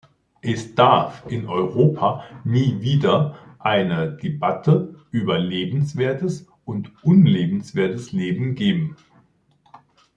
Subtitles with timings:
[0.41, 8.95] Es darf in Europa nie wieder eine Debatte über lebenswertes und unlebenswertes Leben geben.